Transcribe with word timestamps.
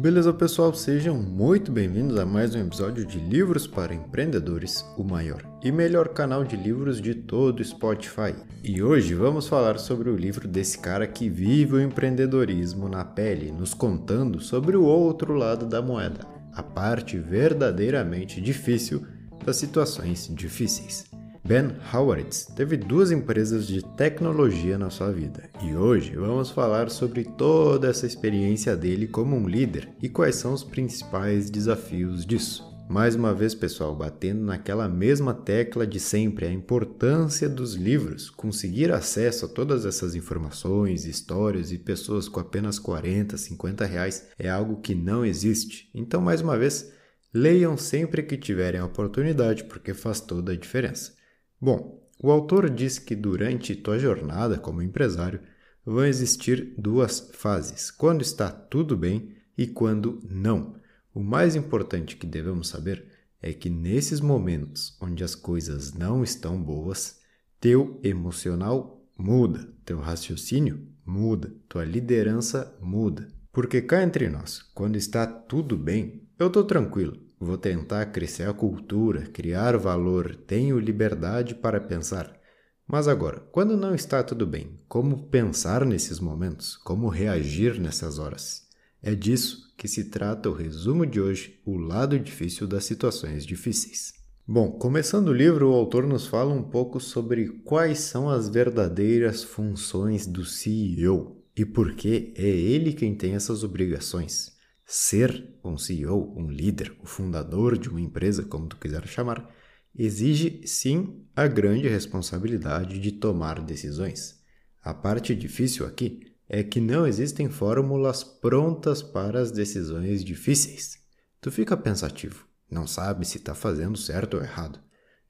Beleza, 0.00 0.32
pessoal? 0.32 0.72
Sejam 0.72 1.14
muito 1.18 1.70
bem-vindos 1.70 2.18
a 2.18 2.24
mais 2.24 2.54
um 2.54 2.60
episódio 2.60 3.04
de 3.04 3.18
Livros 3.18 3.66
para 3.66 3.94
Empreendedores, 3.94 4.82
o 4.96 5.04
maior 5.04 5.44
e 5.62 5.70
melhor 5.70 6.08
canal 6.08 6.44
de 6.44 6.56
livros 6.56 6.98
de 6.98 7.14
todo 7.14 7.60
o 7.60 7.64
Spotify. 7.64 8.34
E 8.64 8.82
hoje 8.82 9.14
vamos 9.14 9.46
falar 9.46 9.78
sobre 9.78 10.08
o 10.08 10.16
livro 10.16 10.48
desse 10.48 10.78
cara 10.78 11.06
que 11.06 11.28
vive 11.28 11.74
o 11.74 11.80
empreendedorismo 11.80 12.88
na 12.88 13.04
pele, 13.04 13.52
nos 13.52 13.74
contando 13.74 14.40
sobre 14.40 14.78
o 14.78 14.84
outro 14.84 15.34
lado 15.34 15.66
da 15.66 15.82
moeda, 15.82 16.26
a 16.54 16.62
parte 16.62 17.18
verdadeiramente 17.18 18.40
difícil 18.40 19.06
das 19.44 19.56
situações 19.56 20.26
difíceis. 20.34 21.04
Ben 21.44 21.72
Howard 21.92 22.46
teve 22.54 22.76
duas 22.76 23.10
empresas 23.10 23.66
de 23.66 23.82
tecnologia 23.96 24.78
na 24.78 24.90
sua 24.90 25.10
vida 25.10 25.50
e 25.60 25.74
hoje 25.74 26.14
vamos 26.14 26.50
falar 26.50 26.88
sobre 26.88 27.24
toda 27.24 27.88
essa 27.88 28.06
experiência 28.06 28.76
dele 28.76 29.08
como 29.08 29.34
um 29.34 29.48
líder 29.48 29.88
e 30.00 30.08
quais 30.08 30.36
são 30.36 30.52
os 30.52 30.62
principais 30.62 31.50
desafios 31.50 32.24
disso. 32.24 32.64
Mais 32.88 33.16
uma 33.16 33.34
vez, 33.34 33.56
pessoal, 33.56 33.92
batendo 33.92 34.44
naquela 34.44 34.88
mesma 34.88 35.34
tecla 35.34 35.84
de 35.84 35.98
sempre, 35.98 36.46
a 36.46 36.52
importância 36.52 37.48
dos 37.48 37.74
livros. 37.74 38.30
Conseguir 38.30 38.92
acesso 38.92 39.46
a 39.46 39.48
todas 39.48 39.84
essas 39.84 40.14
informações, 40.14 41.06
histórias 41.06 41.72
e 41.72 41.78
pessoas 41.78 42.28
com 42.28 42.38
apenas 42.38 42.78
40, 42.78 43.36
50 43.36 43.84
reais 43.84 44.28
é 44.38 44.48
algo 44.48 44.80
que 44.80 44.94
não 44.94 45.24
existe. 45.24 45.90
Então, 45.92 46.20
mais 46.20 46.40
uma 46.40 46.56
vez, 46.56 46.92
leiam 47.34 47.76
sempre 47.76 48.22
que 48.22 48.36
tiverem 48.36 48.80
a 48.80 48.84
oportunidade, 48.84 49.64
porque 49.64 49.92
faz 49.92 50.20
toda 50.20 50.52
a 50.52 50.56
diferença. 50.56 51.20
Bom, 51.64 52.02
o 52.20 52.32
autor 52.32 52.68
diz 52.68 52.98
que 52.98 53.14
durante 53.14 53.76
tua 53.76 53.96
jornada 53.96 54.58
como 54.58 54.82
empresário 54.82 55.38
vão 55.86 56.04
existir 56.04 56.74
duas 56.76 57.30
fases: 57.34 57.88
quando 57.88 58.20
está 58.20 58.50
tudo 58.50 58.96
bem 58.96 59.36
e 59.56 59.68
quando 59.68 60.18
não. 60.28 60.74
O 61.14 61.22
mais 61.22 61.54
importante 61.54 62.16
que 62.16 62.26
devemos 62.26 62.66
saber 62.66 63.06
é 63.40 63.52
que 63.52 63.70
nesses 63.70 64.20
momentos 64.20 64.96
onde 65.00 65.22
as 65.22 65.36
coisas 65.36 65.92
não 65.92 66.24
estão 66.24 66.60
boas, 66.60 67.20
teu 67.60 68.00
emocional 68.02 69.00
muda, 69.16 69.72
teu 69.84 70.00
raciocínio 70.00 70.88
muda, 71.06 71.54
tua 71.68 71.84
liderança 71.84 72.76
muda. 72.80 73.28
Porque 73.52 73.80
cá 73.80 74.02
entre 74.02 74.28
nós, 74.28 74.62
quando 74.74 74.96
está 74.96 75.28
tudo 75.28 75.76
bem, 75.76 76.26
eu 76.40 76.48
estou 76.48 76.64
tranquilo, 76.64 77.20
Vou 77.44 77.58
tentar 77.58 78.06
crescer 78.06 78.48
a 78.48 78.54
cultura, 78.54 79.22
criar 79.22 79.76
valor, 79.76 80.36
tenho 80.46 80.78
liberdade 80.78 81.56
para 81.56 81.80
pensar. 81.80 82.40
Mas 82.86 83.08
agora, 83.08 83.40
quando 83.50 83.76
não 83.76 83.96
está 83.96 84.22
tudo 84.22 84.46
bem, 84.46 84.78
como 84.86 85.26
pensar 85.26 85.84
nesses 85.84 86.20
momentos? 86.20 86.76
Como 86.76 87.08
reagir 87.08 87.80
nessas 87.80 88.20
horas? 88.20 88.68
É 89.02 89.12
disso 89.16 89.74
que 89.76 89.88
se 89.88 90.04
trata 90.04 90.48
o 90.48 90.54
resumo 90.54 91.04
de 91.04 91.20
hoje, 91.20 91.60
o 91.66 91.76
lado 91.76 92.16
difícil 92.16 92.68
das 92.68 92.84
situações 92.84 93.44
difíceis. 93.44 94.12
Bom, 94.46 94.70
começando 94.70 95.26
o 95.30 95.34
livro, 95.34 95.68
o 95.68 95.74
autor 95.74 96.06
nos 96.06 96.28
fala 96.28 96.54
um 96.54 96.62
pouco 96.62 97.00
sobre 97.00 97.48
quais 97.64 97.98
são 97.98 98.30
as 98.30 98.48
verdadeiras 98.48 99.42
funções 99.42 100.28
do 100.28 100.44
CEO 100.44 101.42
e 101.56 101.64
por 101.64 101.96
que 101.96 102.32
é 102.36 102.46
ele 102.46 102.92
quem 102.92 103.16
tem 103.16 103.34
essas 103.34 103.64
obrigações. 103.64 104.61
Ser 104.94 105.58
um 105.64 105.78
CEO, 105.78 106.34
um 106.36 106.50
líder, 106.50 106.94
o 107.02 107.06
fundador 107.06 107.78
de 107.78 107.88
uma 107.88 107.98
empresa, 107.98 108.42
como 108.44 108.66
tu 108.66 108.76
quiser 108.76 109.08
chamar, 109.08 109.50
exige 109.96 110.66
sim 110.66 111.24
a 111.34 111.46
grande 111.46 111.88
responsabilidade 111.88 112.98
de 112.98 113.12
tomar 113.12 113.62
decisões. 113.62 114.38
A 114.82 114.92
parte 114.92 115.34
difícil 115.34 115.86
aqui 115.86 116.20
é 116.46 116.62
que 116.62 116.78
não 116.78 117.06
existem 117.06 117.48
fórmulas 117.48 118.22
prontas 118.22 119.02
para 119.02 119.40
as 119.40 119.50
decisões 119.50 120.22
difíceis. 120.22 120.98
Tu 121.40 121.50
fica 121.50 121.74
pensativo, 121.74 122.46
não 122.70 122.86
sabe 122.86 123.26
se 123.26 123.38
está 123.38 123.54
fazendo 123.54 123.96
certo 123.96 124.36
ou 124.36 124.42
errado, 124.42 124.78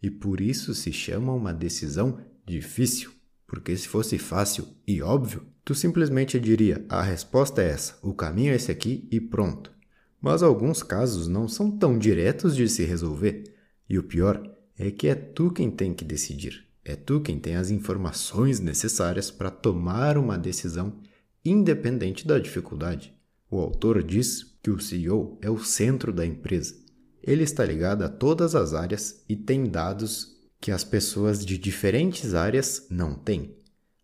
e 0.02 0.10
por 0.10 0.40
isso 0.40 0.74
se 0.74 0.92
chama 0.92 1.33
uma 1.33 1.55
decisão 1.55 2.20
difícil. 2.44 3.12
Porque 3.52 3.77
se 3.77 3.86
fosse 3.86 4.17
fácil 4.17 4.67
e 4.86 5.02
óbvio, 5.02 5.46
tu 5.63 5.74
simplesmente 5.74 6.40
diria: 6.40 6.86
a 6.89 7.02
resposta 7.02 7.61
é 7.61 7.68
essa, 7.68 7.98
o 8.01 8.14
caminho 8.14 8.51
é 8.51 8.57
esse 8.57 8.73
aqui 8.73 9.07
e 9.11 9.20
pronto. 9.20 9.70
Mas 10.18 10.42
alguns 10.42 10.83
casos 10.83 11.29
não 11.29 11.46
são 11.46 11.70
tão 11.70 11.98
diretos 11.98 12.57
de 12.57 12.67
se 12.67 12.83
resolver. 12.83 13.45
E 13.86 13.98
o 13.98 14.05
pior 14.05 14.42
é 14.79 14.91
que 14.91 15.07
é 15.07 15.14
tu 15.14 15.51
quem 15.51 15.70
tem 15.70 15.92
que 15.92 16.02
decidir. 16.02 16.67
É 16.83 16.96
tu 16.96 17.20
quem 17.20 17.39
tem 17.39 17.57
as 17.57 17.68
informações 17.68 18.58
necessárias 18.58 19.30
para 19.30 19.51
tomar 19.51 20.17
uma 20.17 20.39
decisão 20.39 20.98
independente 21.45 22.27
da 22.27 22.39
dificuldade. 22.39 23.14
O 23.51 23.58
autor 23.58 24.02
diz 24.02 24.57
que 24.62 24.70
o 24.70 24.80
CEO 24.80 25.39
é 25.42 25.51
o 25.51 25.58
centro 25.58 26.11
da 26.11 26.24
empresa. 26.24 26.74
Ele 27.23 27.42
está 27.42 27.67
ligado 27.67 28.02
a 28.02 28.08
todas 28.08 28.55
as 28.55 28.73
áreas 28.73 29.23
e 29.29 29.36
tem 29.36 29.67
dados 29.68 30.31
que 30.62 30.70
as 30.70 30.84
pessoas 30.84 31.45
de 31.45 31.58
diferentes 31.58 32.34
áreas 32.34 32.86
não 32.89 33.17
têm. 33.17 33.56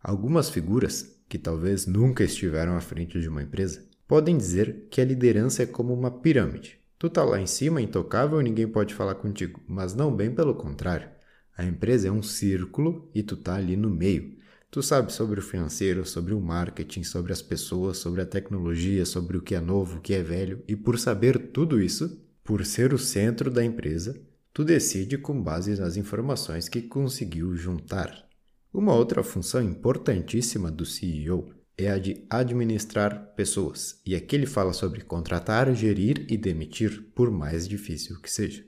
Algumas 0.03 0.51
figuras, 0.51 1.17
que 1.29 1.39
talvez 1.39 1.87
nunca 1.87 2.25
estiveram 2.25 2.77
à 2.77 2.81
frente 2.81 3.21
de 3.21 3.29
uma 3.29 3.45
empresa, 3.45 3.87
podem 4.09 4.37
dizer 4.37 4.89
que 4.91 5.01
a 5.01 5.05
liderança 5.05 5.63
é 5.63 5.67
como 5.67 5.95
uma 5.95 6.11
pirâmide. 6.11 6.81
Tu 6.99 7.09
tá 7.09 7.23
lá 7.23 7.41
em 7.41 7.47
cima, 7.47 7.81
intocável, 7.81 8.41
ninguém 8.41 8.67
pode 8.67 8.93
falar 8.93 9.15
contigo, 9.15 9.61
mas 9.69 9.95
não 9.95 10.13
bem 10.13 10.35
pelo 10.35 10.53
contrário. 10.53 11.09
A 11.57 11.65
empresa 11.65 12.09
é 12.09 12.11
um 12.11 12.25
círculo 12.25 13.09
e 13.15 13.23
tu 13.23 13.37
tá 13.37 13.55
ali 13.55 13.77
no 13.77 13.89
meio. 13.89 14.37
Tu 14.69 14.83
sabe 14.83 15.13
sobre 15.13 15.39
o 15.39 15.45
financeiro, 15.45 16.05
sobre 16.05 16.35
o 16.35 16.41
marketing, 16.41 17.05
sobre 17.05 17.33
as 17.33 17.41
pessoas, 17.41 17.99
sobre 17.99 18.21
a 18.21 18.27
tecnologia, 18.27 19.07
sobre 19.07 19.37
o 19.37 19.43
que 19.43 19.55
é 19.55 19.61
novo, 19.61 19.99
o 19.99 20.01
que 20.01 20.13
é 20.13 20.25
velho, 20.25 20.61
e 20.67 20.75
por 20.75 20.99
saber 20.99 21.53
tudo 21.53 21.81
isso, 21.81 22.21
por 22.43 22.67
ser 22.67 22.93
o 22.93 22.99
centro 22.99 23.49
da 23.49 23.65
empresa, 23.65 24.21
Tu 24.59 24.65
decide 24.65 25.17
com 25.17 25.41
base 25.41 25.79
nas 25.79 25.97
informações 25.97 26.69
que 26.69 26.83
conseguiu 26.83 27.55
juntar. 27.55 28.29
Uma 28.75 28.93
outra 28.93 29.23
função 29.23 29.63
importantíssima 29.63 30.69
do 30.69 30.85
CEO 30.85 31.55
é 31.77 31.89
a 31.89 31.97
de 31.97 32.27
administrar 32.29 33.35
pessoas, 33.37 34.01
e 34.05 34.17
aqui 34.17 34.35
ele 34.35 34.47
fala 34.47 34.73
sobre 34.73 35.03
contratar, 35.03 35.73
gerir 35.77 36.27
e 36.29 36.37
demitir, 36.37 37.05
por 37.15 37.31
mais 37.31 37.69
difícil 37.69 38.21
que 38.21 38.29
seja. 38.29 38.65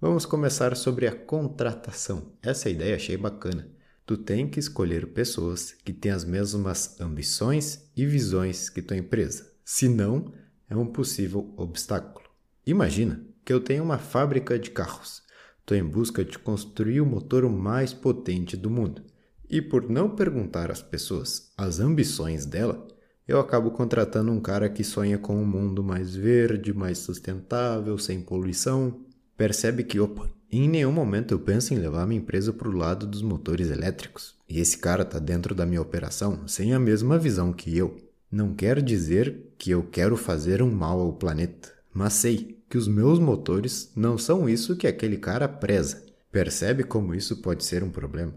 Vamos 0.00 0.24
começar 0.24 0.76
sobre 0.76 1.08
a 1.08 1.12
contratação. 1.12 2.36
Essa 2.40 2.70
ideia 2.70 2.94
achei 2.94 3.16
bacana. 3.16 3.68
Tu 4.06 4.16
tem 4.16 4.48
que 4.48 4.60
escolher 4.60 5.08
pessoas 5.08 5.72
que 5.84 5.92
têm 5.92 6.12
as 6.12 6.24
mesmas 6.24 7.00
ambições 7.00 7.90
e 7.96 8.06
visões 8.06 8.70
que 8.70 8.80
tua 8.80 8.96
empresa. 8.96 9.50
Senão, 9.64 10.32
é 10.70 10.76
um 10.76 10.86
possível 10.86 11.52
obstáculo. 11.56 12.24
Imagina 12.64 13.20
que 13.44 13.52
eu 13.52 13.58
tenho 13.58 13.82
uma 13.82 13.98
fábrica 13.98 14.56
de 14.56 14.70
carros 14.70 15.23
Estou 15.64 15.78
em 15.78 15.82
busca 15.82 16.22
de 16.22 16.38
construir 16.38 17.00
o 17.00 17.06
motor 17.06 17.48
mais 17.48 17.90
potente 17.94 18.54
do 18.54 18.68
mundo. 18.68 19.00
E 19.48 19.62
por 19.62 19.88
não 19.88 20.10
perguntar 20.10 20.70
às 20.70 20.82
pessoas 20.82 21.50
as 21.56 21.80
ambições 21.80 22.44
dela, 22.44 22.86
eu 23.26 23.40
acabo 23.40 23.70
contratando 23.70 24.30
um 24.30 24.40
cara 24.40 24.68
que 24.68 24.84
sonha 24.84 25.16
com 25.16 25.34
um 25.34 25.46
mundo 25.46 25.82
mais 25.82 26.14
verde, 26.14 26.74
mais 26.74 26.98
sustentável, 26.98 27.96
sem 27.96 28.20
poluição. 28.20 29.00
Percebe 29.38 29.84
que, 29.84 29.98
opa, 29.98 30.28
em 30.52 30.68
nenhum 30.68 30.92
momento 30.92 31.32
eu 31.32 31.38
penso 31.38 31.72
em 31.72 31.78
levar 31.78 32.06
minha 32.06 32.20
empresa 32.20 32.52
para 32.52 32.68
o 32.68 32.76
lado 32.76 33.06
dos 33.06 33.22
motores 33.22 33.70
elétricos. 33.70 34.34
E 34.46 34.60
esse 34.60 34.76
cara 34.76 35.02
está 35.02 35.18
dentro 35.18 35.54
da 35.54 35.64
minha 35.64 35.80
operação 35.80 36.46
sem 36.46 36.74
a 36.74 36.78
mesma 36.78 37.18
visão 37.18 37.54
que 37.54 37.74
eu. 37.74 37.96
Não 38.30 38.52
quer 38.52 38.82
dizer 38.82 39.54
que 39.56 39.70
eu 39.70 39.82
quero 39.82 40.14
fazer 40.14 40.60
um 40.60 40.70
mal 40.70 41.00
ao 41.00 41.14
planeta, 41.14 41.72
mas 41.94 42.14
sei 42.14 42.60
que 42.68 42.76
os 42.76 42.88
meus 42.88 43.20
motores 43.20 43.92
não 43.94 44.18
são 44.18 44.48
isso 44.48 44.76
que 44.76 44.86
aquele 44.86 45.16
cara 45.16 45.46
preza. 45.46 46.04
Percebe 46.32 46.82
como 46.82 47.14
isso 47.14 47.40
pode 47.40 47.64
ser 47.64 47.84
um 47.84 47.90
problema? 47.90 48.34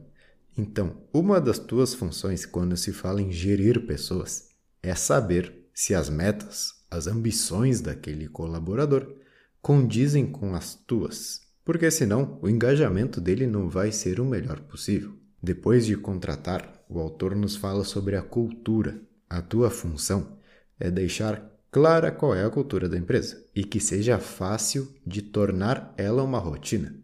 Então, 0.56 0.96
uma 1.12 1.42
das 1.42 1.58
tuas 1.58 1.96
funções 1.96 2.46
quando 2.46 2.78
se 2.78 2.94
fala 2.94 3.22
em 3.22 3.32
gerir 3.32 3.88
pessoas 3.88 4.50
é 4.84 4.94
saber 4.94 5.68
se 5.74 5.96
as 5.96 6.08
metas, 6.10 6.76
as 6.90 7.08
ambições 7.08 7.82
daquele 7.82 8.28
colaborador 8.28 9.16
condizem 9.62 10.28
com 10.28 10.54
as 10.56 10.76
tuas, 10.76 11.42
porque 11.66 11.90
senão 11.90 12.40
o 12.42 12.48
engajamento 12.48 13.20
dele 13.20 13.48
não 13.48 13.68
vai 13.68 13.92
ser 13.92 14.20
o 14.20 14.26
melhor 14.26 14.62
possível. 14.62 15.14
Depois 15.42 15.86
de 15.86 15.98
contratar, 15.98 16.84
o 16.88 17.00
autor 17.00 17.36
nos 17.36 17.56
fala 17.56 17.84
sobre 17.84 18.16
a 18.16 18.22
cultura. 18.22 19.02
A 19.30 19.42
tua 19.42 19.70
função 19.70 20.38
é 20.80 20.90
deixar 20.90 21.57
clara 21.78 22.12
qual 22.12 22.34
é 22.34 22.44
a 22.44 22.50
cultura 22.50 22.90
da 22.90 22.98
empresa 22.98 23.40
e 23.56 23.64
que 23.64 23.80
seja 23.80 24.18
fácil 24.18 24.92
de 25.06 25.22
tornar 25.22 25.94
ela 25.96 26.24
uma 26.24 26.40
rotina. 26.40 26.96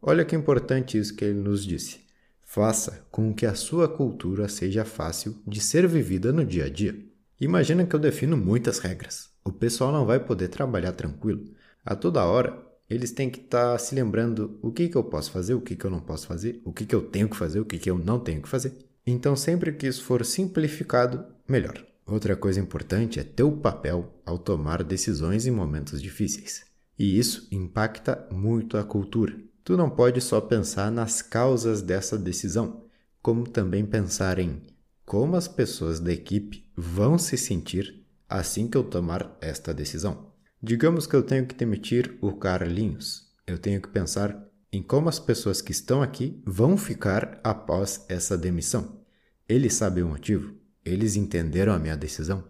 Olha 0.00 0.24
que 0.24 0.34
importante 0.34 0.96
isso 0.96 1.14
que 1.14 1.22
ele 1.22 1.38
nos 1.38 1.66
disse. 1.66 2.00
Faça 2.42 3.06
com 3.10 3.34
que 3.34 3.44
a 3.44 3.54
sua 3.54 3.86
cultura 3.86 4.48
seja 4.48 4.86
fácil 4.86 5.36
de 5.46 5.60
ser 5.60 5.86
vivida 5.86 6.32
no 6.32 6.46
dia 6.46 6.64
a 6.64 6.70
dia. 6.70 6.98
Imagina 7.38 7.84
que 7.84 7.94
eu 7.94 8.00
defino 8.00 8.34
muitas 8.34 8.78
regras. 8.78 9.28
O 9.44 9.52
pessoal 9.52 9.92
não 9.92 10.06
vai 10.06 10.18
poder 10.18 10.48
trabalhar 10.48 10.92
tranquilo. 10.92 11.52
A 11.84 11.94
toda 11.94 12.24
hora, 12.24 12.58
eles 12.88 13.12
têm 13.12 13.28
que 13.28 13.40
estar 13.40 13.72
tá 13.72 13.78
se 13.78 13.94
lembrando 13.94 14.58
o 14.62 14.72
que, 14.72 14.88
que 14.88 14.96
eu 14.96 15.04
posso 15.04 15.30
fazer, 15.30 15.52
o 15.52 15.60
que, 15.60 15.76
que 15.76 15.84
eu 15.84 15.90
não 15.90 16.00
posso 16.00 16.26
fazer, 16.26 16.58
o 16.64 16.72
que, 16.72 16.86
que 16.86 16.94
eu 16.94 17.02
tenho 17.02 17.28
que 17.28 17.36
fazer, 17.36 17.60
o 17.60 17.66
que, 17.66 17.78
que 17.78 17.90
eu 17.90 17.98
não 17.98 18.18
tenho 18.18 18.40
que 18.40 18.48
fazer. 18.48 18.72
Então, 19.06 19.36
sempre 19.36 19.72
que 19.72 19.86
isso 19.86 20.02
for 20.02 20.24
simplificado, 20.24 21.22
melhor. 21.46 21.91
Outra 22.06 22.36
coisa 22.36 22.60
importante 22.60 23.20
é 23.20 23.24
teu 23.24 23.52
papel 23.52 24.12
ao 24.26 24.38
tomar 24.38 24.82
decisões 24.82 25.46
em 25.46 25.50
momentos 25.50 26.02
difíceis. 26.02 26.64
E 26.98 27.18
isso 27.18 27.48
impacta 27.50 28.26
muito 28.30 28.76
a 28.76 28.84
cultura. 28.84 29.36
Tu 29.64 29.76
não 29.76 29.88
pode 29.88 30.20
só 30.20 30.40
pensar 30.40 30.90
nas 30.90 31.22
causas 31.22 31.80
dessa 31.80 32.18
decisão, 32.18 32.84
como 33.22 33.48
também 33.48 33.86
pensar 33.86 34.38
em 34.38 34.60
como 35.04 35.36
as 35.36 35.46
pessoas 35.46 36.00
da 36.00 36.12
equipe 36.12 36.64
vão 36.76 37.18
se 37.18 37.36
sentir 37.36 38.04
assim 38.28 38.66
que 38.66 38.76
eu 38.76 38.84
tomar 38.84 39.36
esta 39.40 39.74
decisão. 39.74 40.32
Digamos 40.62 41.06
que 41.06 41.14
eu 41.14 41.22
tenho 41.22 41.46
que 41.46 41.54
demitir 41.54 42.16
o 42.20 42.32
Carlinhos. 42.32 43.30
Eu 43.46 43.58
tenho 43.58 43.80
que 43.80 43.88
pensar 43.88 44.48
em 44.72 44.82
como 44.82 45.08
as 45.08 45.18
pessoas 45.18 45.60
que 45.60 45.72
estão 45.72 46.00
aqui 46.00 46.40
vão 46.46 46.76
ficar 46.76 47.40
após 47.44 48.06
essa 48.08 48.38
demissão. 48.38 49.00
Eles 49.48 49.74
sabem 49.74 50.02
o 50.02 50.08
motivo? 50.08 50.54
Eles 50.84 51.16
entenderam 51.16 51.72
a 51.72 51.78
minha 51.78 51.96
decisão? 51.96 52.44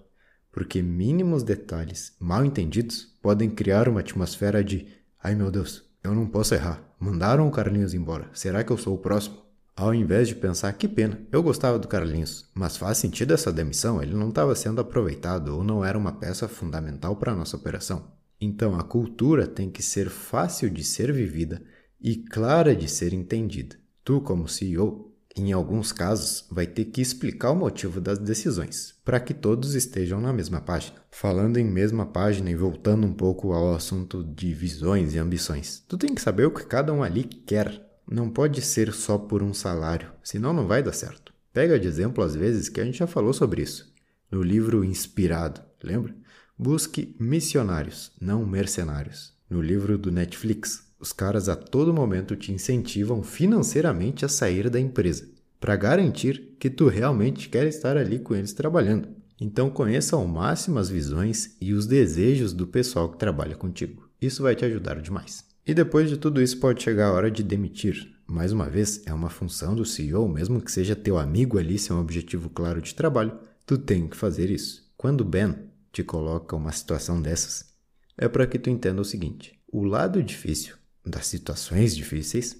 Porque 0.50 0.82
mínimos 0.82 1.43
detalhes 1.43 2.14
mal 2.19 2.44
entendidos 2.44 3.17
podem 3.23 3.50
criar 3.50 3.88
uma 3.88 4.00
atmosfera 4.00 4.62
de 4.62 4.87
ai 5.23 5.34
meu 5.34 5.50
Deus, 5.50 5.84
eu 6.02 6.14
não 6.14 6.26
posso 6.26 6.55
errar. 6.55 6.82
Mandaram 6.99 7.46
o 7.46 7.50
Carlinhos 7.50 7.94
embora. 7.94 8.29
Será 8.32 8.62
que 8.64 8.70
eu 8.70 8.79
sou 8.79 8.94
o 8.94 8.99
próximo? 8.99 9.43
Ao 9.75 9.94
invés 9.94 10.29
de 10.29 10.34
pensar 10.34 10.73
que 10.75 10.87
pena, 10.87 11.20
eu 11.32 11.43
gostava 11.43 11.79
do 11.79 11.88
Carlinhos, 11.88 12.50
mas 12.55 12.76
faz 12.76 12.99
sentido 12.99 13.32
essa 13.32 13.52
demissão, 13.52 14.02
ele 14.02 14.14
não 14.14 14.29
estava 14.29 14.55
sendo 14.55 14.81
aproveitado 14.81 15.56
ou 15.56 15.64
não 15.64 15.85
era 15.85 15.96
uma 15.96 16.12
peça 16.12 16.46
fundamental 16.46 17.17
para 17.17 17.32
a 17.32 17.37
nossa 17.37 17.56
operação. 17.56 18.12
Então 18.40 18.78
a 18.78 18.82
cultura 18.82 19.46
tem 19.46 19.70
que 19.70 19.82
ser 19.82 20.11
fácil 20.11 20.69
de 20.69 20.85
ser 20.85 21.12
vivida 21.12 21.62
e 22.00 22.17
clara 22.17 22.76
de 22.76 22.88
ser 22.88 23.12
entendida. 23.12 23.76
Tu, 24.05 24.20
como 24.20 24.49
CEO, 24.49 25.12
em 25.34 25.52
alguns 25.52 25.93
casos, 25.93 26.44
vai 26.50 26.67
ter 26.67 26.87
que 26.87 27.00
explicar 27.00 27.50
o 27.52 27.56
motivo 27.56 28.00
das 28.00 28.19
decisões, 28.19 28.94
para 29.05 29.19
que 29.19 29.32
todos 29.32 29.75
estejam 29.75 30.20
na 30.20 30.32
mesma 30.32 30.61
página. 30.61 30.99
Falando 31.11 31.56
em 31.56 31.64
mesma 31.64 32.05
página 32.05 32.50
e 32.50 32.55
voltando 32.55 33.06
um 33.06 33.12
pouco 33.12 33.52
ao 33.52 33.75
assunto 33.75 34.23
de 34.23 34.52
visões 34.52 35.14
e 35.14 35.19
ambições, 35.19 35.82
tu 35.88 35.96
tem 35.96 36.14
que 36.14 36.20
saber 36.20 36.46
o 36.46 36.50
que 36.50 36.67
cada 36.67 36.93
um 36.93 37.02
ali 37.02 37.25
quer. 37.25 37.88
Não 38.06 38.29
pode 38.29 38.61
ser 38.61 38.93
só 38.93 39.17
por 39.17 39.43
um 39.43 39.55
salário, 39.55 40.12
senão 40.23 40.52
não 40.52 40.67
vai 40.67 40.82
dar 40.82 40.93
certo. 40.93 41.32
Pega 41.52 41.78
de 41.78 41.88
exemplo 41.88 42.23
às 42.23 42.35
vezes 42.35 42.69
que 42.69 42.81
a 42.81 42.85
gente 42.85 42.99
já 42.99 43.06
falou 43.06 43.32
sobre 43.32 43.62
isso. 43.62 43.93
No 44.31 44.43
livro 44.43 44.85
Inspirado, 44.85 45.61
lembra? 45.82 46.14
Busque 46.58 47.17
missionários, 47.19 48.12
não 48.20 48.44
mercenários. 48.46 49.35
No 49.49 49.61
livro 49.61 49.99
do 49.99 50.11
Netflix, 50.11 50.91
os 51.02 51.12
caras 51.12 51.49
a 51.49 51.56
todo 51.56 51.93
momento 51.93 52.37
te 52.37 52.52
incentivam 52.52 53.25
financeiramente 53.25 54.25
a 54.25 54.28
sair 54.28 54.70
da 54.70 54.78
empresa, 54.78 55.28
para 55.58 55.75
garantir 55.75 56.54
que 56.60 56.70
tu 56.70 56.87
realmente 56.87 57.49
quer 57.49 57.66
estar 57.66 57.96
ali 57.96 58.20
com 58.20 58.37
eles 58.37 58.52
trabalhando. 58.52 59.08
Então 59.40 59.69
conheça 59.69 60.14
ao 60.14 60.25
máximo 60.28 60.78
as 60.78 60.88
visões 60.88 61.56
e 61.60 61.72
os 61.72 61.87
desejos 61.87 62.52
do 62.52 62.69
pessoal 62.69 63.10
que 63.10 63.19
trabalha 63.19 63.56
contigo. 63.56 64.08
Isso 64.20 64.44
vai 64.44 64.54
te 64.54 64.64
ajudar 64.64 65.02
demais. 65.02 65.44
E 65.66 65.75
depois 65.75 66.08
de 66.08 66.16
tudo 66.16 66.40
isso 66.40 66.60
pode 66.60 66.81
chegar 66.81 67.08
a 67.08 67.12
hora 67.12 67.32
de 67.32 67.43
demitir. 67.43 68.14
Mais 68.25 68.52
uma 68.52 68.70
vez, 68.70 69.02
é 69.04 69.12
uma 69.12 69.28
função 69.28 69.75
do 69.75 69.84
CEO, 69.84 70.28
mesmo 70.28 70.60
que 70.60 70.70
seja 70.70 70.94
teu 70.94 71.19
amigo 71.19 71.58
ali, 71.58 71.81
ser 71.81 71.94
um 71.94 72.00
objetivo 72.00 72.49
claro 72.49 72.81
de 72.81 72.94
trabalho, 72.94 73.37
tu 73.66 73.76
tem 73.76 74.06
que 74.06 74.16
fazer 74.16 74.50
isso. 74.50 74.88
Quando 74.96 75.25
Ben 75.25 75.56
te 75.90 76.04
coloca 76.04 76.54
uma 76.54 76.70
situação 76.70 77.20
dessas, 77.20 77.75
é 78.16 78.28
para 78.28 78.46
que 78.46 78.58
tu 78.58 78.70
entenda 78.70 79.02
o 79.02 79.04
seguinte: 79.04 79.58
o 79.66 79.82
lado 79.82 80.22
difícil 80.22 80.76
das 81.04 81.26
situações 81.26 81.94
difíceis 81.94 82.56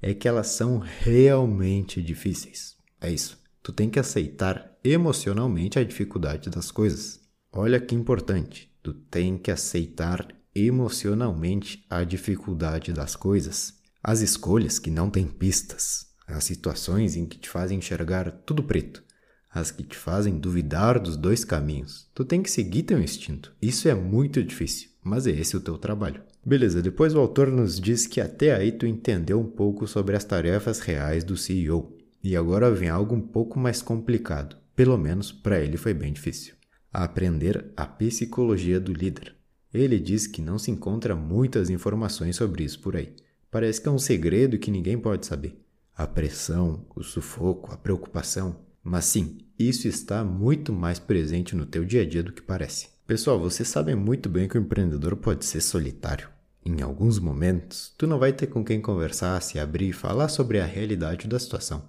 é 0.00 0.12
que 0.12 0.28
elas 0.28 0.48
são 0.48 0.78
realmente 0.78 2.02
difíceis. 2.02 2.76
É 3.00 3.10
isso. 3.10 3.42
Tu 3.62 3.72
tem 3.72 3.88
que 3.88 3.98
aceitar 3.98 4.76
emocionalmente 4.84 5.78
a 5.78 5.84
dificuldade 5.84 6.50
das 6.50 6.70
coisas. 6.70 7.20
Olha 7.50 7.80
que 7.80 7.94
importante. 7.94 8.70
Tu 8.82 8.92
tem 8.92 9.38
que 9.38 9.50
aceitar 9.50 10.28
emocionalmente 10.54 11.84
a 11.88 12.04
dificuldade 12.04 12.92
das 12.92 13.16
coisas. 13.16 13.74
As 14.02 14.20
escolhas 14.20 14.78
que 14.78 14.90
não 14.90 15.08
têm 15.08 15.26
pistas, 15.26 16.08
as 16.26 16.44
situações 16.44 17.16
em 17.16 17.24
que 17.24 17.38
te 17.38 17.48
fazem 17.48 17.78
enxergar 17.78 18.30
tudo 18.30 18.62
preto, 18.62 19.02
as 19.50 19.70
que 19.70 19.82
te 19.82 19.96
fazem 19.96 20.38
duvidar 20.38 21.00
dos 21.00 21.16
dois 21.16 21.44
caminhos. 21.44 22.10
Tu 22.14 22.24
tem 22.24 22.42
que 22.42 22.50
seguir 22.50 22.82
teu 22.82 23.00
instinto. 23.00 23.54
Isso 23.62 23.88
é 23.88 23.94
muito 23.94 24.44
difícil, 24.44 24.90
mas 25.04 25.26
é 25.26 25.30
esse 25.30 25.56
o 25.56 25.60
teu 25.60 25.76
trabalho. 25.76 26.22
Beleza, 26.44 26.80
depois 26.80 27.14
o 27.14 27.20
autor 27.20 27.50
nos 27.50 27.78
diz 27.78 28.06
que 28.06 28.20
até 28.20 28.54
aí 28.54 28.72
tu 28.72 28.86
entendeu 28.86 29.38
um 29.38 29.46
pouco 29.46 29.86
sobre 29.86 30.16
as 30.16 30.24
tarefas 30.24 30.80
reais 30.80 31.22
do 31.22 31.36
CEO. 31.36 31.96
E 32.22 32.34
agora 32.34 32.70
vem 32.70 32.88
algo 32.88 33.14
um 33.14 33.20
pouco 33.20 33.58
mais 33.58 33.82
complicado. 33.82 34.56
Pelo 34.74 34.96
menos 34.96 35.30
para 35.30 35.60
ele 35.60 35.76
foi 35.76 35.92
bem 35.92 36.12
difícil. 36.12 36.54
aprender 36.90 37.72
a 37.76 37.84
psicologia 37.86 38.80
do 38.80 38.92
líder. 38.92 39.34
Ele 39.72 39.98
diz 39.98 40.26
que 40.28 40.40
não 40.40 40.58
se 40.58 40.70
encontra 40.70 41.16
muitas 41.16 41.68
informações 41.68 42.36
sobre 42.36 42.62
isso 42.62 42.80
por 42.80 42.96
aí. 42.96 43.12
Parece 43.50 43.80
que 43.80 43.88
é 43.88 43.90
um 43.90 43.98
segredo 43.98 44.58
que 44.58 44.70
ninguém 44.70 44.96
pode 44.96 45.26
saber. 45.26 45.60
A 45.96 46.06
pressão, 46.06 46.86
o 46.94 47.02
sufoco, 47.02 47.72
a 47.72 47.76
preocupação. 47.76 48.60
Mas 48.82 49.06
sim, 49.06 49.38
isso 49.58 49.88
está 49.88 50.24
muito 50.24 50.72
mais 50.72 50.98
presente 51.00 51.56
no 51.56 51.66
teu 51.66 51.84
dia 51.84 52.02
a 52.02 52.06
dia 52.06 52.22
do 52.22 52.32
que 52.32 52.42
parece. 52.42 52.93
Pessoal, 53.06 53.38
vocês 53.38 53.68
sabem 53.68 53.94
muito 53.94 54.30
bem 54.30 54.48
que 54.48 54.56
o 54.56 54.60
empreendedor 54.62 55.14
pode 55.16 55.44
ser 55.44 55.60
solitário. 55.60 56.30
Em 56.64 56.80
alguns 56.80 57.18
momentos, 57.18 57.92
tu 57.98 58.06
não 58.06 58.18
vai 58.18 58.32
ter 58.32 58.46
com 58.46 58.64
quem 58.64 58.80
conversar, 58.80 59.42
se 59.42 59.58
abrir 59.58 59.90
e 59.90 59.92
falar 59.92 60.30
sobre 60.30 60.58
a 60.58 60.64
realidade 60.64 61.28
da 61.28 61.38
situação. 61.38 61.84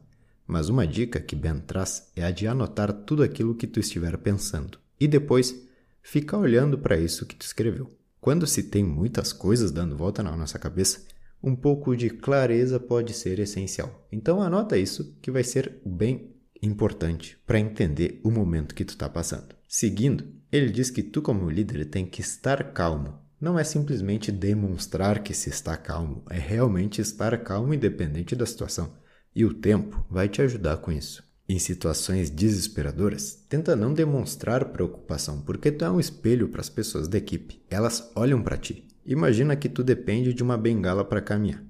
Mas 0.45 0.67
uma 0.67 0.85
dica 0.85 1.21
que 1.21 1.33
Ben 1.33 1.57
traz 1.59 2.11
é 2.17 2.25
a 2.25 2.31
de 2.31 2.45
anotar 2.45 2.91
tudo 2.91 3.23
aquilo 3.23 3.55
que 3.55 3.65
tu 3.65 3.79
estiver 3.79 4.17
pensando 4.17 4.77
e 4.99 5.07
depois 5.07 5.55
ficar 6.01 6.37
olhando 6.37 6.77
para 6.77 6.97
isso 6.97 7.25
que 7.25 7.35
tu 7.37 7.45
escreveu. 7.45 7.89
Quando 8.19 8.45
se 8.45 8.63
tem 8.63 8.83
muitas 8.83 9.31
coisas 9.31 9.71
dando 9.71 9.95
volta 9.95 10.21
na 10.21 10.35
nossa 10.35 10.59
cabeça, 10.59 11.01
um 11.41 11.55
pouco 11.55 11.95
de 11.95 12.09
clareza 12.09 12.77
pode 12.77 13.13
ser 13.13 13.39
essencial. 13.39 14.05
Então 14.11 14.41
anota 14.41 14.77
isso 14.77 15.15
que 15.21 15.31
vai 15.31 15.45
ser 15.45 15.77
bem 15.85 16.34
importante 16.65 17.37
para 17.45 17.59
entender 17.59 18.19
o 18.23 18.31
momento 18.31 18.75
que 18.75 18.85
tu 18.85 18.89
está 18.89 19.07
passando. 19.07 19.55
Seguindo, 19.67 20.25
ele 20.51 20.69
diz 20.69 20.89
que 20.89 21.03
tu 21.03 21.21
como 21.21 21.49
líder 21.49 21.85
tem 21.85 22.05
que 22.05 22.21
estar 22.21 22.73
calmo 22.73 23.25
não 23.39 23.59
é 23.59 23.63
simplesmente 23.63 24.31
demonstrar 24.31 25.21
que 25.21 25.33
se 25.33 25.49
está 25.49 25.75
calmo, 25.75 26.23
é 26.29 26.39
realmente 26.39 27.01
estar 27.01 27.37
calmo 27.43 27.73
independente 27.73 28.35
da 28.35 28.45
situação. 28.45 28.93
E 29.35 29.43
o 29.43 29.53
tempo 29.53 30.03
vai 30.09 30.29
te 30.29 30.41
ajudar 30.41 30.77
com 30.77 30.91
isso. 30.91 31.23
Em 31.47 31.59
situações 31.59 32.29
desesperadoras, 32.29 33.45
tenta 33.47 33.75
não 33.75 33.93
demonstrar 33.93 34.65
preocupação, 34.65 35.41
porque 35.41 35.71
tu 35.71 35.85
é 35.85 35.91
um 35.91 35.99
espelho 35.99 36.47
para 36.47 36.61
as 36.61 36.69
pessoas 36.69 37.07
da 37.07 37.17
equipe. 37.17 37.61
Elas 37.69 38.11
olham 38.15 38.41
para 38.41 38.57
ti. 38.57 38.87
Imagina 39.05 39.55
que 39.55 39.69
tu 39.69 39.83
depende 39.83 40.33
de 40.33 40.41
uma 40.41 40.57
bengala 40.57 41.05
para 41.05 41.21
caminhar. 41.21 41.63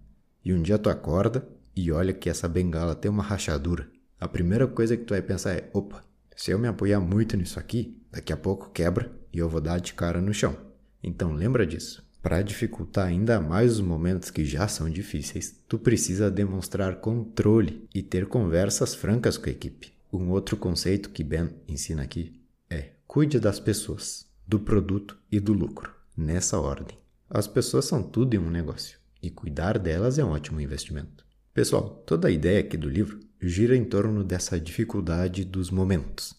E 0.45 0.53
um 0.53 0.61
dia 0.61 0.77
tu 0.77 0.89
acorda 0.89 1.45
e 1.75 1.91
olha 1.91 2.13
que 2.13 2.29
essa 2.29 2.47
bengala 2.47 2.95
tem 2.95 3.11
uma 3.11 3.23
rachadura. 3.23 3.89
A 4.25 4.27
primeira 4.27 4.65
coisa 4.65 4.97
que 4.97 5.03
tu 5.03 5.13
vai 5.13 5.21
pensar 5.21 5.51
é: 5.51 5.69
opa, 5.71 6.03
se 6.35 6.49
eu 6.49 6.57
me 6.57 6.67
apoiar 6.67 6.99
muito 6.99 7.37
nisso 7.37 7.59
aqui, 7.59 7.95
daqui 8.11 8.33
a 8.33 8.37
pouco 8.37 8.71
quebra 8.71 9.11
e 9.31 9.37
eu 9.37 9.47
vou 9.47 9.61
dar 9.61 9.79
de 9.79 9.93
cara 9.93 10.19
no 10.19 10.33
chão. 10.33 10.57
Então 11.03 11.31
lembra 11.31 11.63
disso. 11.63 12.03
Para 12.23 12.41
dificultar 12.41 13.05
ainda 13.05 13.39
mais 13.39 13.73
os 13.73 13.81
momentos 13.81 14.31
que 14.31 14.43
já 14.43 14.67
são 14.67 14.89
difíceis, 14.89 15.61
tu 15.67 15.77
precisa 15.77 16.31
demonstrar 16.31 16.95
controle 17.01 17.87
e 17.93 18.01
ter 18.01 18.25
conversas 18.25 18.95
francas 18.95 19.37
com 19.37 19.47
a 19.47 19.51
equipe. 19.51 19.93
Um 20.11 20.31
outro 20.31 20.57
conceito 20.57 21.11
que 21.11 21.23
Ben 21.23 21.51
ensina 21.67 22.01
aqui 22.01 22.41
é: 22.67 22.93
cuide 23.05 23.39
das 23.39 23.59
pessoas, 23.59 24.25
do 24.47 24.59
produto 24.59 25.19
e 25.31 25.39
do 25.39 25.53
lucro, 25.53 25.93
nessa 26.17 26.59
ordem. 26.59 26.97
As 27.29 27.45
pessoas 27.45 27.85
são 27.85 28.01
tudo 28.01 28.33
em 28.33 28.39
um 28.39 28.49
negócio 28.49 28.97
e 29.21 29.29
cuidar 29.29 29.77
delas 29.77 30.17
é 30.17 30.25
um 30.25 30.31
ótimo 30.31 30.59
investimento. 30.59 31.23
Pessoal, 31.53 32.03
toda 32.07 32.27
a 32.27 32.31
ideia 32.31 32.59
aqui 32.59 32.75
do 32.75 32.89
livro 32.89 33.19
gira 33.47 33.75
em 33.75 33.83
torno 33.83 34.23
dessa 34.23 34.59
dificuldade 34.59 35.43
dos 35.45 35.69
momentos. 35.69 36.35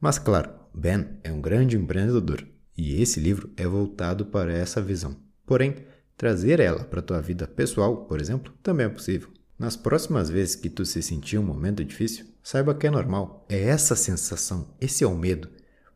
Mas 0.00 0.18
claro, 0.18 0.50
Ben 0.74 1.18
é 1.22 1.32
um 1.32 1.40
grande 1.40 1.76
empreendedor 1.76 2.46
e 2.76 3.00
esse 3.00 3.20
livro 3.20 3.50
é 3.56 3.66
voltado 3.66 4.26
para 4.26 4.52
essa 4.52 4.80
visão. 4.80 5.16
Porém, 5.44 5.76
trazer 6.16 6.60
ela 6.60 6.84
para 6.84 7.00
a 7.00 7.02
tua 7.02 7.20
vida 7.20 7.46
pessoal, 7.46 8.04
por 8.04 8.20
exemplo, 8.20 8.52
também 8.62 8.86
é 8.86 8.88
possível. 8.88 9.28
Nas 9.58 9.76
próximas 9.76 10.30
vezes 10.30 10.54
que 10.54 10.70
tu 10.70 10.86
se 10.86 11.02
sentir 11.02 11.36
um 11.38 11.42
momento 11.42 11.84
difícil, 11.84 12.26
saiba 12.42 12.74
que 12.74 12.86
é 12.86 12.90
normal. 12.90 13.44
É 13.48 13.60
essa 13.64 13.94
sensação, 13.94 14.74
esse 14.80 15.04
é 15.04 15.06
o 15.06 15.16
medo. 15.16 15.48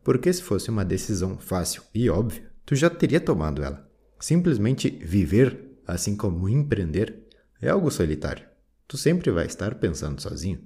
Porque 0.03 0.31
se 0.31 0.43
fosse 0.43 0.69
uma 0.69 0.85
decisão 0.85 1.39
fácil 1.39 1.81
e 1.93 2.07
óbvia, 2.09 2.47
tu 2.63 2.75
já 2.75 2.89
teria 2.89 3.19
tomado 3.19 3.63
ela. 3.63 3.89
Simplesmente 4.19 4.89
viver, 4.89 5.79
assim 5.87 6.15
como 6.15 6.47
empreender, 6.47 7.23
é 7.59 7.69
algo 7.69 7.89
solitário. 7.89 8.45
Tu 8.87 8.97
sempre 8.97 9.31
vai 9.31 9.45
estar 9.45 9.75
pensando 9.75 10.21
sozinho. 10.21 10.61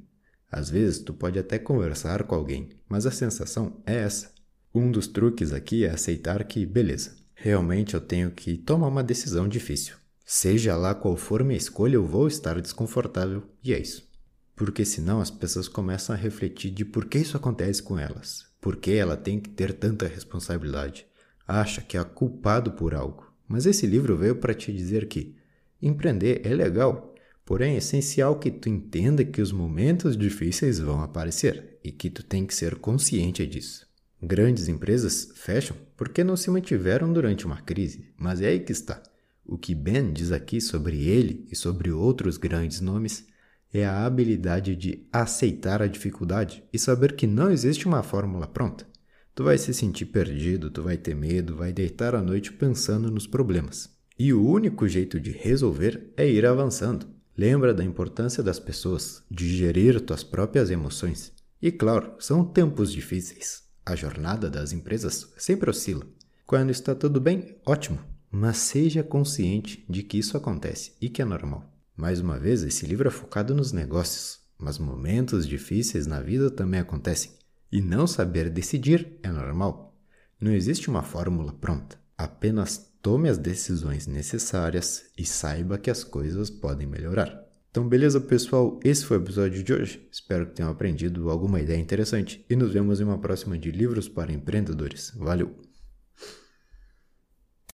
Às 0.51 0.69
vezes 0.69 0.99
tu 0.99 1.13
pode 1.13 1.38
até 1.39 1.59
conversar 1.59 2.23
com 2.23 2.35
alguém, 2.35 2.69
mas 2.88 3.05
a 3.05 3.11
sensação 3.11 3.81
é 3.85 3.95
essa. 3.95 4.31
Um 4.73 4.91
dos 4.91 5.07
truques 5.07 5.53
aqui 5.53 5.85
é 5.85 5.89
aceitar 5.89 6.43
que, 6.43 6.65
beleza, 6.65 7.15
realmente 7.33 7.93
eu 7.93 8.01
tenho 8.01 8.31
que 8.31 8.57
tomar 8.57 8.88
uma 8.88 9.03
decisão 9.03 9.47
difícil. 9.47 9.95
Seja 10.25 10.75
lá 10.75 10.93
qual 10.93 11.15
for 11.15 11.43
minha 11.43 11.57
escolha, 11.57 11.95
eu 11.95 12.05
vou 12.05 12.27
estar 12.27 12.59
desconfortável 12.61 13.43
e 13.63 13.73
é 13.73 13.79
isso. 13.79 14.07
Porque 14.55 14.83
senão 14.83 15.21
as 15.21 15.31
pessoas 15.31 15.67
começam 15.67 16.13
a 16.13 16.19
refletir 16.19 16.71
de 16.71 16.83
por 16.83 17.05
que 17.05 17.17
isso 17.17 17.38
acontece 17.38 17.81
com 17.81 17.97
elas. 17.97 18.45
Por 18.59 18.75
que 18.75 18.91
ela 18.91 19.15
tem 19.15 19.39
que 19.39 19.49
ter 19.49 19.73
tanta 19.73 20.07
responsabilidade? 20.07 21.07
Acha 21.47 21.81
que 21.81 21.97
é 21.97 22.03
culpado 22.03 22.73
por 22.73 22.93
algo. 22.93 23.31
Mas 23.47 23.65
esse 23.65 23.88
livro 23.88 24.17
veio 24.17 24.35
para 24.35 24.53
te 24.53 24.71
dizer 24.71 25.07
que 25.07 25.35
empreender 25.81 26.41
é 26.45 26.53
legal, 26.53 27.09
porém 27.50 27.74
é 27.74 27.77
essencial 27.77 28.38
que 28.38 28.51
tu 28.51 28.70
entenda 28.70 29.25
que 29.25 29.41
os 29.41 29.51
momentos 29.51 30.15
difíceis 30.15 30.77
vão 30.77 31.01
aparecer 31.01 31.79
e 31.84 31.91
que 31.91 32.08
tu 32.08 32.22
tem 32.22 32.46
que 32.46 32.53
ser 32.53 32.75
consciente 32.75 33.44
disso. 33.48 33.88
Grandes 34.22 34.68
empresas 34.68 35.32
fecham 35.34 35.75
porque 35.98 36.24
não 36.24 36.38
se 36.38 36.51
mantiveram 36.51 37.12
durante 37.12 37.48
uma 37.48 37.60
crise, 37.60 38.13
mas 38.15 38.39
é 38.39 38.50
aí 38.50 38.60
que 38.60 38.72
está. 38.72 39.01
O 39.44 39.58
que 39.58 39.74
Ben 39.74 40.13
diz 40.13 40.32
aqui 40.32 40.62
sobre 40.62 41.08
ele 41.08 41.48
e 41.51 41.56
sobre 41.56 41.89
outros 41.89 42.38
grandes 42.38 42.82
nomes 42.82 43.25
é 43.74 43.84
a 43.84 44.06
habilidade 44.06 44.75
de 44.75 45.08
aceitar 45.12 45.82
a 45.82 45.88
dificuldade 45.88 46.63
e 46.72 46.77
saber 46.77 47.15
que 47.15 47.25
não 47.25 47.50
existe 47.50 47.88
uma 47.88 48.03
fórmula 48.03 48.46
pronta. 48.46 48.86
Tu 49.34 49.44
vai 49.44 49.58
se 49.58 49.74
sentir 49.74 50.06
perdido, 50.06 50.70
tu 50.70 50.84
vai 50.84 50.98
ter 50.98 51.15
medo, 51.15 51.56
vai 51.56 51.74
deitar 51.74 52.13
à 52.13 52.22
noite 52.22 52.53
pensando 52.53 53.10
nos 53.10 53.25
problemas. 53.25 53.89
E 54.20 54.32
o 54.34 54.48
único 54.48 54.88
jeito 54.88 55.20
de 55.20 55.32
resolver 55.32 56.13
é 56.15 56.29
ir 56.29 56.46
avançando. 56.46 57.18
Lembra 57.39 57.74
da 57.74 57.86
importância 57.86 58.43
das 58.43 58.60
pessoas, 58.60 59.24
de 59.31 59.48
gerir 59.55 60.01
tuas 60.01 60.25
próprias 60.25 60.69
emoções. 60.69 61.31
E 61.62 61.72
claro, 61.72 62.12
são 62.19 62.43
tempos 62.43 62.91
difíceis. 62.91 63.63
A 63.86 63.96
jornada 63.96 64.50
das 64.50 64.74
empresas 64.74 65.31
sempre 65.38 65.69
oscila. 65.69 66.05
Quando 66.46 66.69
está 66.69 66.93
tudo 66.93 67.22
bem, 67.22 67.55
ótimo, 67.65 67.98
mas 68.29 68.58
seja 68.58 69.03
consciente 69.03 69.86
de 69.89 70.03
que 70.03 70.17
isso 70.17 70.36
acontece 70.36 70.91
e 71.00 71.08
que 71.08 71.22
é 71.22 71.25
normal. 71.25 71.74
Mais 71.96 72.19
uma 72.19 72.38
vez, 72.38 72.62
esse 72.62 72.86
livro 72.86 73.08
é 73.08 73.12
focado 73.12 73.55
nos 73.55 73.72
negócios, 73.72 74.41
mas 74.58 74.77
momentos 74.77 75.48
difíceis 75.48 76.05
na 76.05 76.19
vida 76.19 76.51
também 76.51 76.81
acontecem. 76.81 77.31
E 77.72 77.79
não 77.79 78.05
saber 78.05 78.50
decidir 78.50 79.17
é 79.24 79.31
normal. 79.31 79.98
Não 80.41 80.51
existe 80.51 80.89
uma 80.89 81.03
fórmula 81.03 81.53
pronta. 81.53 81.98
Apenas 82.17 82.88
tome 83.01 83.29
as 83.29 83.38
decisões 83.38 84.08
necessárias 84.08 85.06
e 85.18 85.25
saiba 85.25 85.77
que 85.77 85.89
as 85.89 86.03
coisas 86.03 86.50
podem 86.50 86.88
melhorar. 86.88 87.44
Então, 87.72 87.88
beleza, 87.88 88.20
pessoal? 88.20 88.79
Esse 88.84 89.06
foi 89.06 89.18
o 89.18 89.22
episódio 89.22 89.63
de 89.63 89.74
hoje. 89.74 90.08
Espero 90.12 90.48
que 90.48 90.56
tenham 90.56 90.72
aprendido 90.72 91.29
alguma 91.29 91.62
ideia 91.62 91.77
interessante 91.77 92.44
e 92.50 92.56
nos 92.56 92.74
vemos 92.74 93.00
em 93.00 93.03
uma 93.03 93.20
próxima 93.20 93.58
de 93.58 93.72
Livros 93.72 94.10
para 94.10 94.34
Empreendedores. 94.34 95.13
Valeu! 95.15 95.68